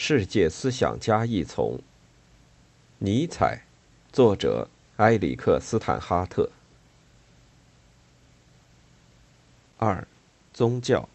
[0.00, 1.76] 世界思想家一丛。
[2.98, 3.64] 尼采，
[4.12, 6.48] 作者埃里克·斯坦哈特。
[9.76, 10.06] 二，
[10.54, 11.08] 宗教，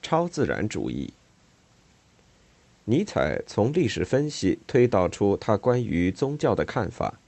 [0.00, 1.12] 超自然主义。
[2.86, 7.20] 尼采从历史分析推导出他关于宗教的看法。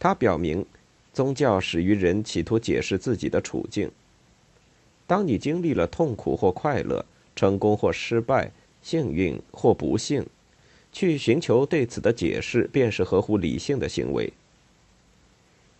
[0.00, 0.66] 他表明，
[1.14, 3.92] 宗教始于人企图解释自己的处境。
[5.06, 7.06] 当你经历了痛苦或快乐，
[7.36, 8.50] 成功或失败。
[8.82, 10.24] 幸运或不幸，
[10.92, 14.32] 去寻求对此的解释，便是合乎理性的行为。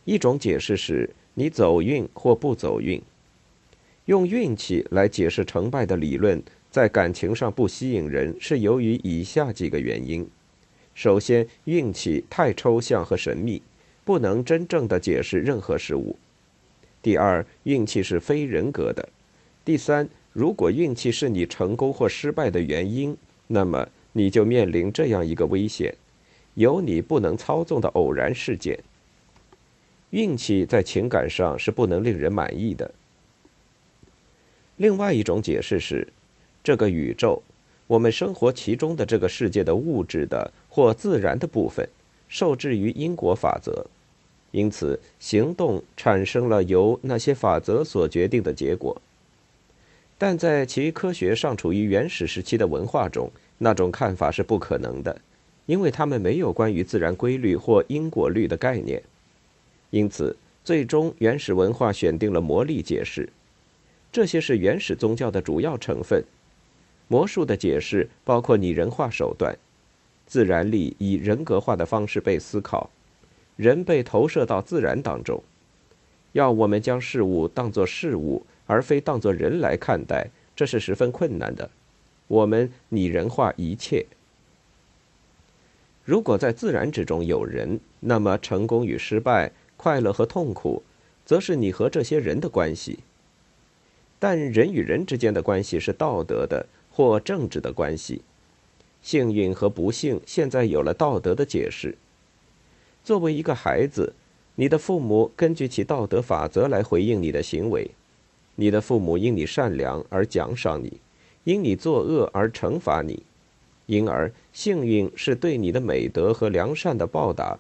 [0.05, 3.01] 一种解释是你走运或不走运，
[4.07, 10.29] 用运气来解释成败的理论，在感情上不吸引人，是由于以下几个原因：
[10.95, 13.63] 首先，运气太抽象和神秘，
[14.05, 16.17] 不能真正的解释任何事物；
[17.03, 19.09] 第二，运气是非人格的；
[19.65, 20.09] 第三。
[20.33, 23.17] 如果运气是你成功或失败的原因，
[23.47, 25.95] 那么你就面临这样一个危险：
[26.55, 28.79] 有你不能操纵的偶然事件。
[30.11, 32.91] 运气在情感上是不能令人满意的。
[34.77, 36.07] 另外一种解释是，
[36.65, 37.43] 这个宇宙，
[37.87, 41.89] 我们生活其中的这个世界的物质的或自然的部分，
[42.29, 43.87] 受制于因果法则，
[44.53, 49.01] 因此行动产生了由那些法则所决定的结果。
[50.21, 55.19] 但在其科学尚处于原始时期的文化中，那种看法是不可能的，
[55.65, 59.03] 因为他们没有关于自然规律或因果律的概念。
[59.89, 63.27] 因此，最终原始文化选定了魔力解释。
[64.13, 66.23] 这些是原始宗教的主要成分。
[67.09, 69.57] 魔术的解释包括拟人化手段，
[70.27, 72.91] 自然力以人格化的方式被思考，
[73.57, 75.43] 人被投射到自然当中，
[76.33, 78.45] 要我们将事物当作事物。
[78.71, 81.69] 而非当作人来看待，这是十分困难的。
[82.29, 84.07] 我们拟人化一切。
[86.05, 90.85] 如果在自然之中有人，那么成功与失败、快乐和痛苦，
[91.27, 93.01] 则是你和这些人的关系。
[94.21, 98.23] 但人与人之间的关系是道德的或政治的关系。
[99.03, 101.97] 幸运和不幸现在有了道德的解释。
[103.03, 104.13] 作为一个孩子，
[104.55, 107.91] 你的父母根据其道德法则来回应你的行为。
[108.61, 110.93] 你的父母因你善良而奖赏你，
[111.45, 113.23] 因你作恶而惩罚你，
[113.87, 117.59] 因而幸运是对你的美德和良善的报答，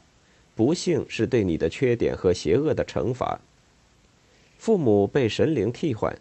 [0.54, 3.40] 不幸是对你的缺点和邪恶的惩罚。
[4.58, 6.14] 父母被神灵替换，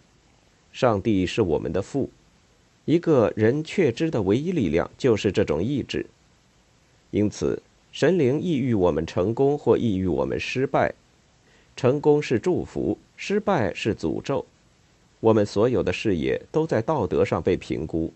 [0.72, 2.09] 上帝是我们的父，
[2.85, 6.06] 一个人确知的唯一力量就是这种意志。
[7.12, 10.94] 因此，神灵抑郁我们成功或抑郁我们失败，
[11.75, 14.45] 成功是祝福，失败是诅咒。
[15.19, 18.13] 我们所有的事业都在道德上被评估。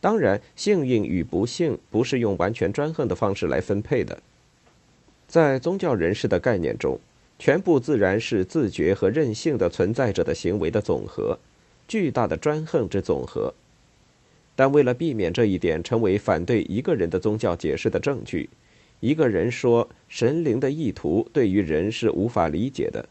[0.00, 4.18] 当然，幸运与不幸不是用完全专横的方式来分配的。
[5.26, 7.00] 在宗教人士的概念中，
[7.38, 11.38] 全部自然是自觉和任性的存在着的行为的总和，
[11.88, 13.52] 巨大的专横之总和。
[14.54, 18.48] 但为了避免这一点成为反对一个人的宗教解释的证据，
[19.00, 23.06] 一个人说神灵的意图对于人是无法理解的。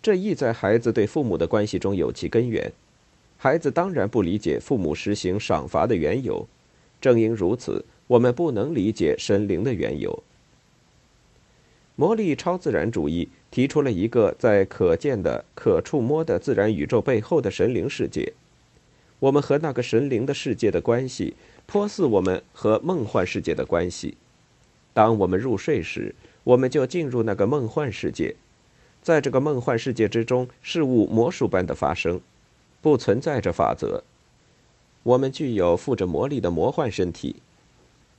[0.00, 2.72] 这亦在孩子对父母的关系中有其根源。
[3.36, 6.46] 孩子当然不理解父母实行赏罚的缘由，
[7.00, 10.22] 正因如此，我们不能理解神灵的缘由。
[11.94, 18.32] 魔力超自然主义提出了一个在可见的、可触摸的自然宇宙背后的神灵世界。
[19.18, 21.34] 我们和那个神灵的世界的关系，
[21.66, 24.16] 颇似我们和梦幻世界的关系。
[24.94, 28.36] 当我们入睡时，我们就进入那个梦幻世界。
[29.02, 32.20] 在这个梦幻世界之中，事物魔术般的发生，
[32.82, 34.02] 不存在着法则。
[35.02, 37.36] 我们具有附着魔力的魔幻身体。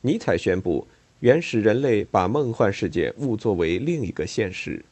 [0.02, 0.88] 尼采宣布，
[1.20, 4.84] 原始人类把梦幻世界误作为另一个现实。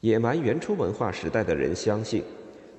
[0.00, 2.22] 野蛮原初文化时代的人相信，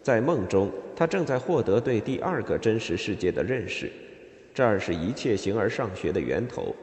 [0.02, 3.92] 在梦中，他正在获得对第二个真实世界的认识。
[4.54, 6.74] 这儿是一切形而上学的源头。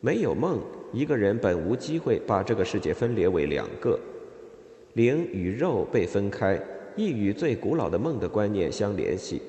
[0.00, 0.60] 没有梦，
[0.92, 3.98] 一个人本无机会把这个世界分裂为两个。
[4.94, 6.60] 灵与肉被分开，
[6.96, 9.40] 亦与最古老的梦的观念相联系。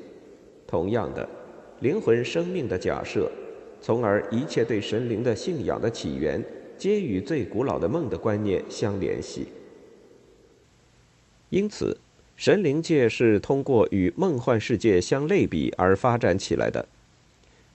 [0.67, 1.27] 同样的，
[1.79, 3.31] 灵魂生命的假设，
[3.81, 6.43] 从而一切对神灵的信仰的起源，
[6.77, 9.47] 皆与最古老的梦的观念相联系。
[11.49, 11.97] 因此，
[12.35, 16.87] 神灵界是通过与梦幻世界相类比而发展起来的。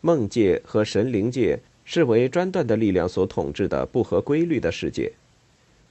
[0.00, 5.10] 梦界和神灵界是为专断的力量所统治的不合规律的世界。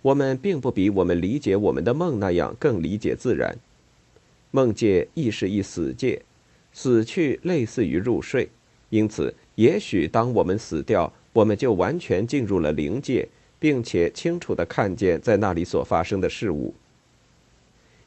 [0.03, 3.57] 我们并不比我们理解我们的梦那样更理解自然。
[4.51, 6.21] 梦界亦是一死界，
[6.73, 8.49] 死去类似于入睡，
[8.89, 13.27] 因此，也许当我们死掉，我们就完全进入了灵界，
[13.57, 16.73] 并且清楚地看见在那里所发生的事物。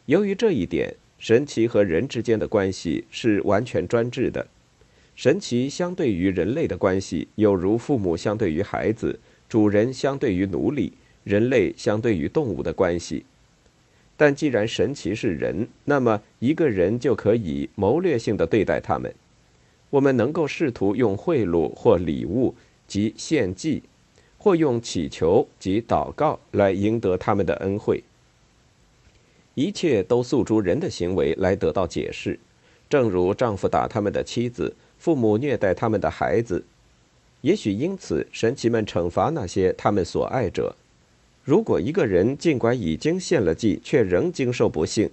[0.05, 4.47] 由于这一点，神奇和人之间的关系是完全专制的。
[5.15, 9.19] 神奇相对于人类的关系，有如父母相对于孩子、
[9.49, 10.93] 主人相对于奴隶、
[11.27, 13.25] 人类相对于动物的关系。
[14.17, 19.13] 但既然神奇是人，那么一个人就可以谋略性的对待他们。
[19.91, 22.55] 我们能够试图用贿赂或礼物
[22.87, 23.83] 及献祭，
[24.39, 28.05] 或用祈求及祷告来赢得他们的恩惠。
[29.55, 32.39] 一切都诉诸人的行为来得到解释，
[32.89, 36.65] 正如丈夫打他们的妻子，父母虐待他们的孩子。
[37.41, 40.75] 也许因此，神奇们惩罚那些他们所爱者。
[41.47, 45.09] 如果一个人尽管已经献了祭，却仍经受不幸，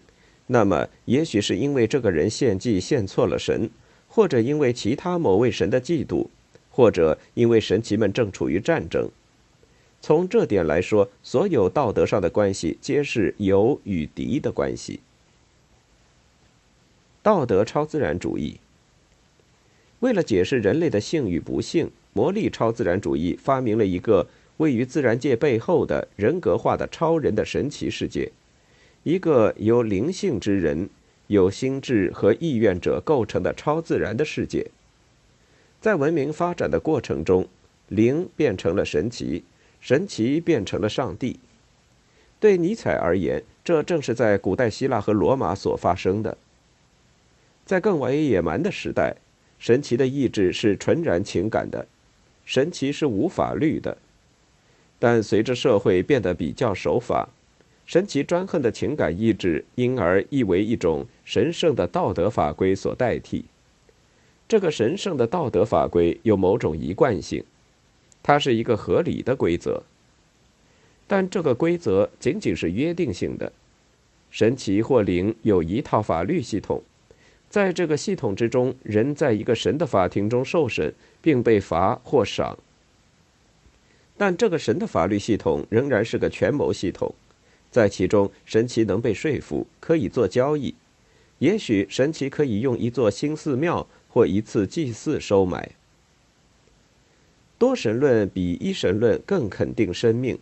[0.47, 3.69] 那么也许是因为这个人献祭献错了神，
[4.07, 6.25] 或者因为其他某位神的嫉妒，
[6.71, 9.07] 或者因为神奇们正处于战争。
[10.01, 15.01] 从这点来说，所有道德上的关系皆是友与敌的关系。
[17.21, 18.59] 道德超自然主义
[19.99, 24.27] 为了解释人类的幸与不幸，魔力超自然主义发明了一个
[24.57, 28.31] 位于自然界背后的人格化的超人的神奇世界，
[29.03, 30.89] 一个由灵性之人、
[31.27, 34.67] 有心智和意愿者构成的超自然的世界。
[35.81, 37.47] 在文明发展的过程中，
[37.87, 39.43] 灵变成了神奇。
[39.81, 41.37] 神奇变成了上帝。
[42.39, 46.37] 对尼采而言，这正是在古代希腊和罗马所发生的。
[47.65, 49.17] 在更为野蛮的时代，
[49.59, 51.85] 神奇的意志是纯然情感的，
[52.45, 53.97] 神奇是无法律的。
[55.03, 57.27] 但随着社会变得比较守法，
[57.85, 63.43] 神奇专横的情感意志因而亦为一种神圣的道德法规所代替。
[64.47, 67.43] 这个神圣的道德法规有某种一贯性。
[68.23, 69.83] 它是一个合理的规则，
[71.05, 73.51] 但这个规则仅仅是约定性的。
[74.31, 76.81] 神奇或灵有一套法律系统，
[77.49, 82.57] 在这个系统之中，人在一个神的法庭中受审，并被罚或赏。
[84.17, 87.13] 但这个神的法律系统仍然是个权谋系统，
[87.71, 90.75] 在其中，神奇能被说服，可以做交易。
[91.39, 95.71] 也许神奇可以用一座新寺庙或一次祭祀收买。
[97.57, 100.37] 多神论比一神论更肯定生命。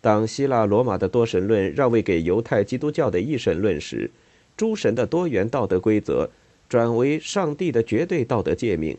[0.00, 4.10] 当希腊罗马的多神论让位给犹太基督教的一神论时，
[4.56, 6.28] 诸神的多元道德规则
[6.68, 8.98] 转为上帝的绝对道德诫命，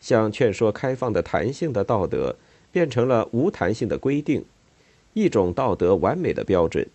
[0.00, 2.34] 像劝说开放的弹性的道德
[2.72, 4.44] 变成了无弹性的规定，
[5.14, 6.86] 一种道德完美的标准，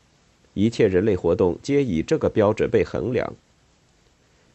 [0.54, 3.34] 一切人类活动皆以这个标准被衡量。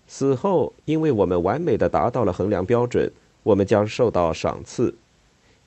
[0.06, 3.10] 死后，因为我们完美的达到了衡量标准。
[3.44, 4.94] 我们将受到赏赐，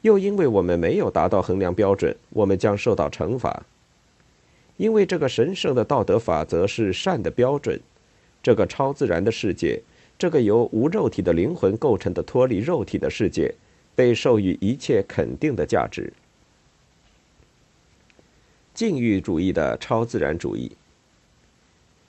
[0.01, 3.63] 又因为我们没有达到衡量标准，我们将受到惩罚。
[4.77, 7.79] 因为这个神圣的道德法则是善的标准，
[8.43, 9.81] 这个超自然的世界，
[10.19, 13.51] 这个由无肉体的灵魂构成的脱离肉体的世界，
[13.95, 16.13] 被授予一切肯定的价值。
[18.73, 20.71] 禁欲主义的超自然主义，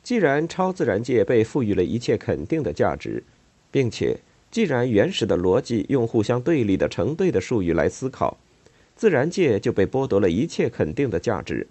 [0.02, 3.22] 既然超自然界被赋予了一切肯定的价值，
[3.70, 4.18] 并且。
[4.50, 8.36] 既然原始的逻辑用互相对立的成对的术语来思考，
[8.94, 11.66] 自然界就被剥夺了一切肯定的价值，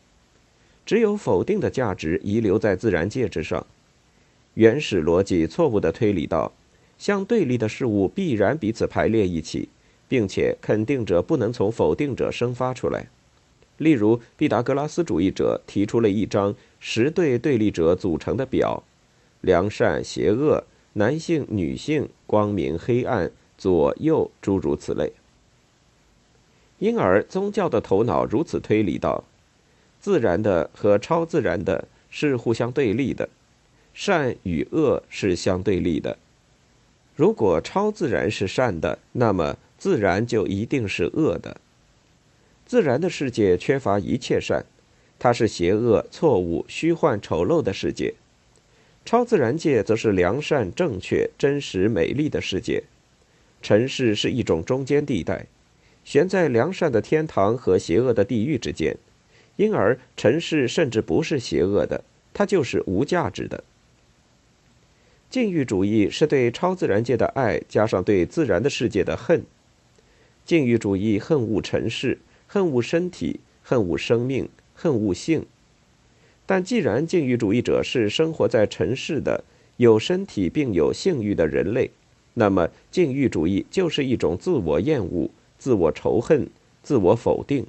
[0.84, 3.68] 只有否定的价值遗留在自然界之上。
[4.56, 6.52] 原始逻辑错误地推理到，
[6.98, 9.70] 相对立的事物必然彼此排列一起，
[10.12, 13.08] 并且肯定者不能从否定者生发出来。
[13.78, 18.84] 例如，毕达哥拉斯主义者提出了一张十对对立者组成的表：
[19.40, 20.66] 良善、邪恶。
[20.96, 25.14] 男性、女性、光明、黑暗、左右，诸如此类。
[26.80, 29.24] 因而，宗教的头脑如此推理道：
[30.02, 33.30] 自然的和超自然的是互相对立的，
[33.94, 36.18] 善与恶是相对立的。
[37.16, 41.60] 如果超自然是善的，那么自然就一定是恶的。
[42.68, 44.64] 自然的世界缺乏一切善，
[45.18, 48.14] 它是邪恶、错误、虚幻、丑陋的世界。
[49.04, 52.84] 超自然界则是良善、正确、真实、美丽的世界，
[53.64, 55.48] 尘世是一种中间地带，
[56.04, 58.96] 悬在良善的天堂和邪恶的地狱之间，
[59.56, 62.04] 因而尘世甚至不是邪恶的，
[62.36, 63.64] 它就是无价值的。
[65.32, 69.44] 禁欲主义是对超自然界的爱加上对自然的世界的恨，
[70.46, 72.18] 禁欲主义恨恶尘世，
[72.48, 75.46] 恨恶身体，恨恶生命，恨恶性。
[76.46, 79.44] 但既然禁欲主义者是生活在尘世的、
[79.78, 81.90] 有身体并有性欲的人类，
[82.34, 86.50] 那么禁欲主义就是一种自我厌恶、自我仇恨、
[86.84, 87.66] 自我否定。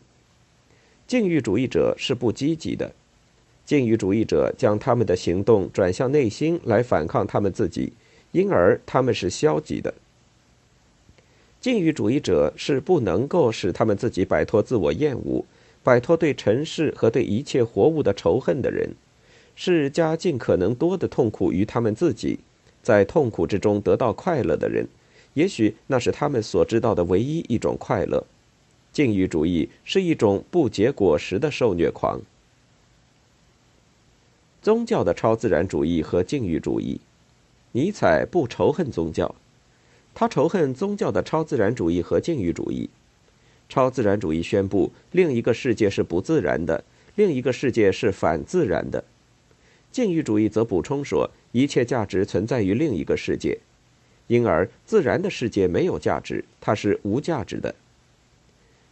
[1.07, 2.93] 禁欲主义者是不积极的，
[3.65, 7.93] 禁欲主义者将他们的行动转向内心来反抗他们自己，
[8.33, 9.95] 因而他们是消极的。
[11.63, 15.45] 禁欲主义者是不能够使他们自己摆脱自我厌恶、
[15.85, 18.91] 摆脱对尘世和对一切活物的仇恨的人，
[19.55, 22.41] 是加尽可能多的痛苦于他们自己，
[22.83, 24.89] 在痛苦之中得到快乐的人。
[25.35, 28.27] 也许那是他们所知道的唯一一种快乐。
[28.93, 32.21] 禁欲主义是一种不结果实的受虐狂。
[34.61, 37.01] 宗教的超自然主义和禁欲主义，
[37.71, 39.33] 尼采不仇恨宗教，
[40.15, 42.89] 他仇恨宗教的超自然主义和禁欲主义。
[43.69, 46.85] 超自然主义宣布另一个世界是不自然的，
[47.17, 49.03] 另一个世界是反自然的。
[49.91, 53.59] 禁欲主义则补充说，一切价值存在于另一个世界，
[54.27, 57.75] 因而自然的世界没有价值，它是无价值的。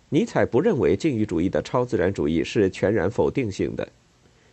[0.08, 3.88] 尼采不认为禁欲主义的超自然主义是全然否定性的，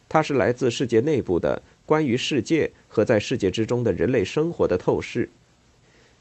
[0.07, 5.29] 它是来自世界内部的关于世界和在世界之中的人类生活的透视。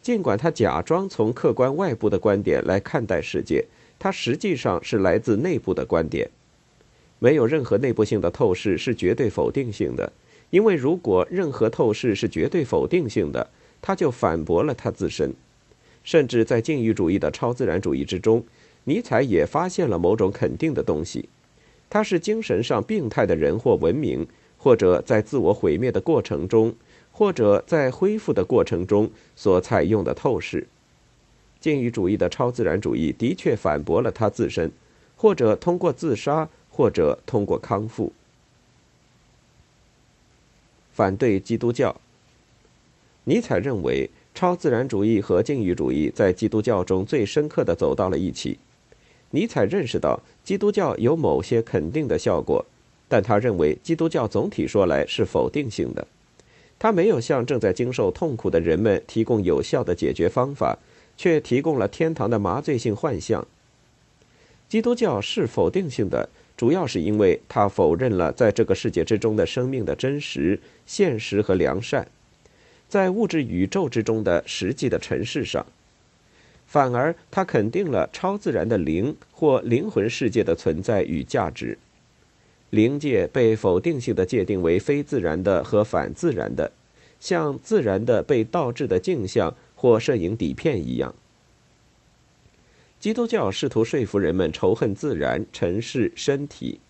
[0.06, 3.64] 尽管他假装从客观外部的观点来看待世界，
[3.98, 6.30] 他实际上是来自内部的观点。
[7.18, 10.12] 没有任何内部性的透视是绝对否定性的，
[10.50, 13.50] 因为如果任何透视是绝对否定性的，
[13.82, 15.34] 他就反驳了他自身。
[16.04, 18.44] 甚至在禁欲主义的超自然主义之中。
[18.84, 21.28] 尼采也发现了某种肯定的东西，
[21.90, 24.24] 他是精神上病态的人或文明，
[24.56, 26.72] 或者在自我毁灭的过程中，
[27.16, 30.66] 或者在恢复的过程中所采用的透视。
[31.58, 34.70] 禁欲主义的超自然主义的确反驳了他自身，
[35.16, 38.12] 或者通过自杀，或者通过康复。
[40.92, 41.98] 反对基督教。
[43.24, 48.58] 尼采认为，超自然主义和禁欲主义在基督教中最深刻的走到了一起。
[49.30, 52.62] 尼采认识到基督教有某些肯定的效果，
[53.08, 56.06] 但他认为基督教总体说来是否定性的。
[56.78, 60.78] 他没有向正在经受痛苦的人们提供有效的解决方法，
[61.16, 63.46] 却提供了天堂的麻醉性幻象。
[64.68, 72.08] 基督教是否定性的，主要是因为他否认了在这个世界之中的生命的真实、现实和良善，
[72.88, 75.64] 在物质宇宙之中的实际的尘世上。
[76.66, 81.78] 反而，他肯定了超自然的灵或灵魂世界的存在与价值。
[82.70, 86.72] 灵界被否定性的界定为非自然的和反自然的，
[87.20, 91.14] 像自然的被倒置的镜像或摄影底片一样。
[92.98, 96.80] 基督教试图说服人们仇恨自然、尘世、身体，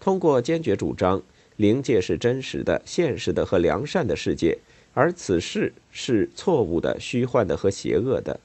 [0.00, 1.22] 通过坚决主张
[1.56, 4.58] 灵界是真实的、现实的和良善的世界，
[4.94, 8.40] 而此事是错误的、虚幻的和邪恶的。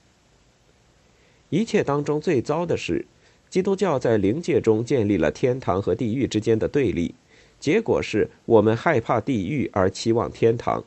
[1.50, 3.06] 一切当中最糟的是，
[3.50, 7.16] 基督教在灵界中建立了天堂和地狱之间的对立，
[7.60, 10.84] 结果是我们害怕地狱而期望天堂。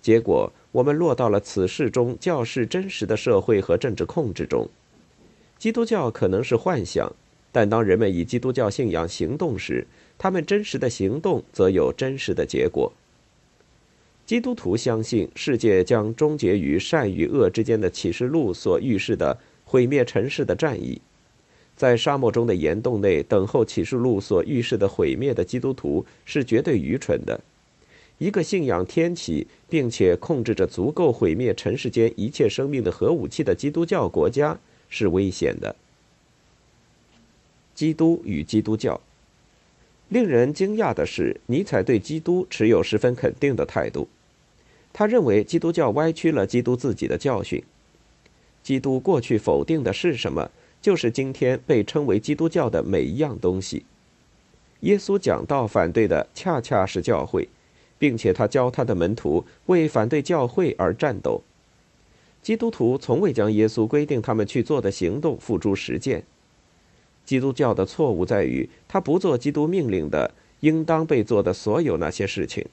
[0.00, 4.68] 结果，我们落到了此事中教士真实的社会和政治控制中。
[5.58, 7.12] 基督教可能是幻想，
[7.50, 9.84] 但当人们以基督教信仰行动时，
[10.16, 12.92] 他们真实的行动则有真实的结果。
[14.24, 19.36] 基督徒相信世界将终结于善与恶之间的启示录所预示的。
[19.70, 20.98] 毁灭城市的战役，
[21.78, 27.40] 在沙漠中的岩洞内等候启示录所预示的毁灭的基督徒是绝对愚蠢的。
[28.18, 34.58] 一个信仰天启并且控制着足够毁灭尘世间一切生命的核武器的基督教国家
[34.90, 35.76] 是危险的。
[37.76, 39.00] 基督与基督教，
[40.08, 44.08] 令人惊讶的是，尼采对基督持有十分肯定的态度。
[44.92, 47.62] 他认为基督教歪曲了基督自己的教训。
[48.64, 50.50] 基督过去否定的是什么？
[50.80, 53.84] 就是今天被称为基督教的每一样东西。
[54.80, 57.48] 耶稣讲道反对的恰恰是教会，
[57.98, 61.42] 并且他教他的门徒为反对教会而战斗。
[62.42, 66.22] 基督徒从未将耶稣规定他们去做的行动付诸实践。
[67.24, 72.64] 基督教的错误在于，他不做基督命令的应当被做的所有那些事情。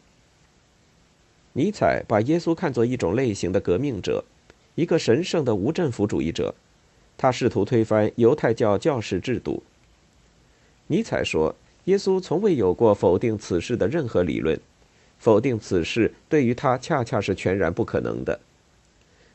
[1.54, 4.24] 尼采把耶稣看作一种类型的革命者。
[4.76, 6.54] 一个神圣的无政府主义者，
[7.18, 9.64] 他试图推翻犹太教教士制度。
[10.88, 11.56] 尼采说
[11.86, 14.60] ：“耶稣从未有过否定此事的任何理论，
[15.18, 18.40] 否定此事对于他恰恰是全然不可能的。”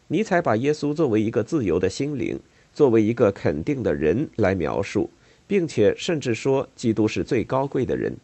[0.08, 2.38] 尼采把耶稣作为一个自由的心灵，
[2.74, 5.08] 作为一个肯定的人来描述，
[5.46, 8.16] 并且甚至说基督是最高贵的人。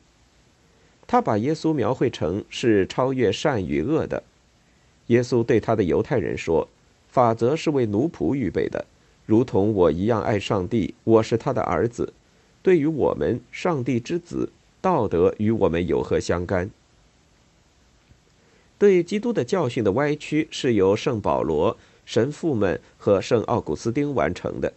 [1.06, 4.22] 他把耶稣描绘成是超越善与恶的。
[5.06, 6.68] 耶稣对他的犹太人说
[7.08, 8.84] ：“法则是为奴仆预备的，
[9.26, 12.12] 如同我一样爱上帝，我是他的儿子。
[12.62, 16.70] 对于我们，上帝之子，道德与我们有何相干？
[18.78, 24.72] 对基督的教训的歪曲是由圣保罗、神父们和圣奥古斯丁完成的。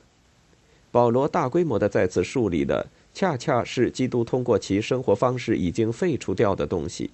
[0.91, 7.11] 保罗大规模的再次树立的，恰恰是基督通过其生活方式已经废除掉的东西。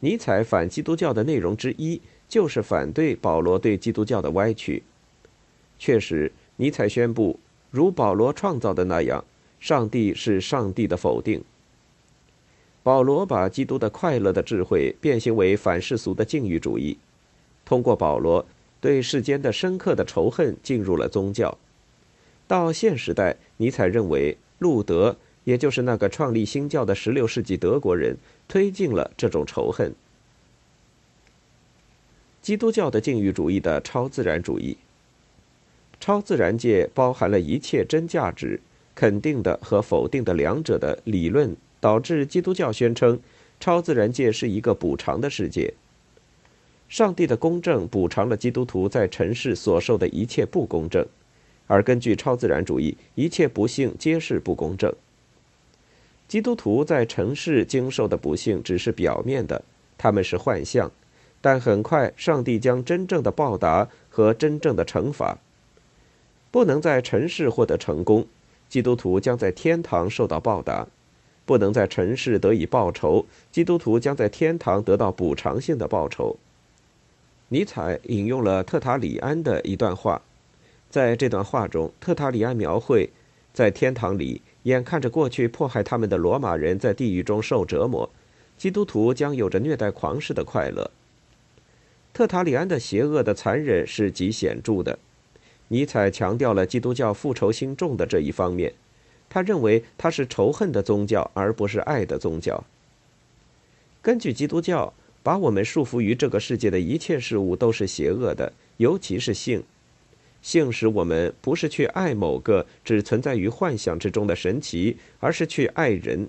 [0.00, 4.82] 尼采反基督教的内容之一，就是反对保罗对基督教的歪曲。
[5.78, 7.38] 确实，尼采宣布，
[7.70, 9.24] 如保罗创造的那样，
[9.60, 11.42] 上帝是上帝的否定。
[12.82, 16.96] 保罗把基督的快乐的智慧变形为反世俗的禁欲主义，
[17.64, 18.46] 通过保罗
[18.80, 21.58] 对世间的深刻的仇恨进入了宗教。
[22.46, 28.16] 到现时代，尼采认为路德，也就是那个创立新教的16世纪德国人，
[28.48, 29.94] 推进了这种仇恨。
[32.40, 34.78] 基督教的禁欲主义的超自然主义，
[36.00, 38.60] 超自然界包含了一切真价值、
[38.94, 41.56] 肯定的和否定的两者的理论。
[41.80, 43.20] 导致基督教宣称，
[43.60, 45.74] 超自然界是一个补偿的世界。
[46.88, 51.06] 上帝的公正补偿了基督徒在尘世所受的一切不公正，
[51.68, 54.92] 而根据超自然主义，一切不幸皆是不公正。
[56.26, 59.62] 基督徒在尘世经受的不幸只是表面的，
[59.96, 60.90] 他们是幻象，
[61.40, 65.38] 但很快上帝将真正的报答和真正的惩罚。
[66.50, 68.26] 不能在尘世获得成功，
[68.68, 70.86] 基督徒将在天堂受到报答。
[71.44, 76.36] 不能在尘世得以报仇，基督徒将在天堂得到补偿性的报酬。
[77.48, 80.20] 尼采引用了特塔里安的一段话，
[80.90, 83.08] 在这段话中，特塔里安描绘
[83.54, 88.10] 在天堂里，眼看着过去迫害他们的罗马人在地狱中受折磨，
[88.58, 90.90] 基督徒将有着虐待狂似的快乐。
[92.12, 94.98] 特塔里安的邪恶的残忍是极显著的，
[95.68, 98.74] 尼采强调了基督教复仇心重的这一方面。
[99.30, 102.64] 他认为它是仇恨的宗教，而不是爱的宗教。
[104.00, 109.62] 根据基督教，把我们束缚于这个世界的一切事物都是邪恶的，尤其是性。
[110.40, 116.28] 性使我们不是去爱某个只存在于幻想之中的神奇，而是去爱人，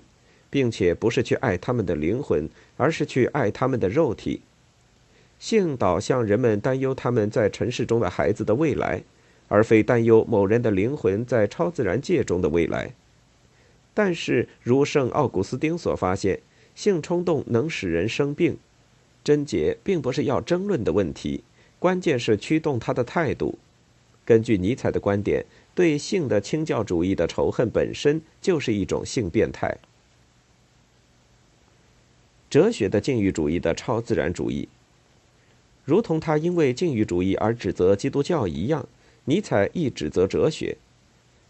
[0.50, 4.42] 并且不是去爱他们的灵魂，而是去爱他们的肉体。
[5.38, 9.02] 性导向人们担忧他们在尘世中的孩子的未来。
[9.50, 12.94] 而非担忧某人的灵魂在超自然界中的未来。
[13.92, 16.40] 但是，如圣奥古斯丁所发现，
[16.76, 18.56] 性冲动能使人生病。
[19.24, 21.42] 贞洁并不是要争论的问题，
[21.80, 23.58] 关键是驱动他的态度。
[24.24, 29.76] 根据尼采的观点，对性的清教主义的仇恨本身就是一种性变态。
[32.48, 34.68] 哲学的禁欲主义的超自然主义，
[35.84, 38.86] 如同他因为禁欲主义而指责基督教一样。
[39.24, 40.76] 尼采亦指责哲学，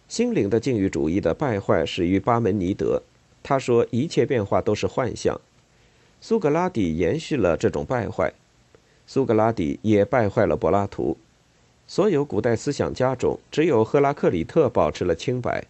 [0.08, 3.02] 心灵的禁欲主义的败坏始于巴门尼德。
[3.42, 5.40] 他说一切变化都是幻象。
[6.20, 8.32] 苏格拉底延续了这种败坏，
[9.06, 11.16] 苏格拉底也败坏了柏拉图。
[11.86, 15.64] 所有古代思想家中，只有赫拉克里特保持了清白。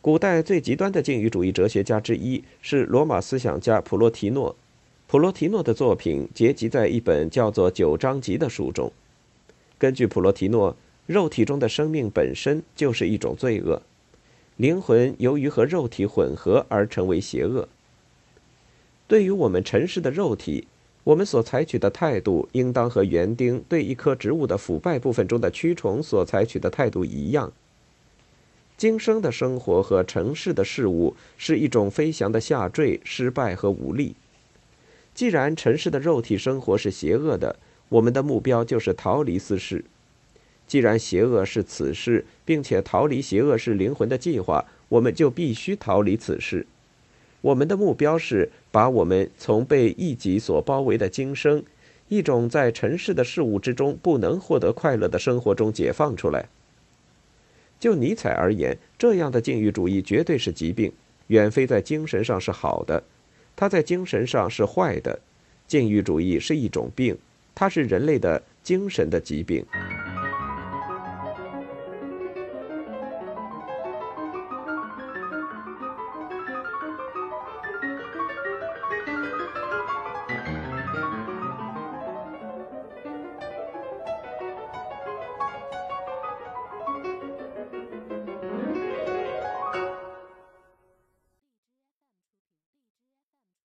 [0.00, 4.54] 古代最极端的禁欲主义哲学家之一是罗马思想家普罗提诺。
[5.08, 8.92] 普罗提诺的作品结集在一本叫做《九章集》的书中。
[9.78, 13.80] 根据普罗提诺，肉体中的生命本身就是一种罪恶，
[14.56, 17.68] 灵魂由于和肉体混合而成为邪恶。
[19.06, 20.66] 对于我们尘世的肉体，
[21.04, 27.52] 我们所采取的态度，应当和园丁对一棵植物的腐败部分中的蛆虫所采取的态度一样。
[28.76, 34.14] 今生的生活和尘世的事物是一种飞翔的下坠、失败和无力。
[35.14, 37.56] 既然尘世的肉体生活是邪恶的，
[37.88, 39.84] 我们的目标就是逃离此世。
[40.66, 46.66] 既然邪恶是此世，并且逃离邪恶是灵魂的计划，我们就必须逃离此世。
[47.40, 51.62] 我们的目标是把我们从被异己所包围的今生，
[52.08, 56.48] 一种在尘世的事物之中不能获得快乐的生活中解放出来。
[57.80, 60.92] 就尼采而言，这样的禁欲主义绝对是疾病，
[61.28, 63.02] 远非在精神上是好的，
[63.56, 65.20] 它在精神上是坏的。
[65.66, 67.16] 禁欲主义是一种病。
[67.58, 69.66] 它是人类的精神的疾病。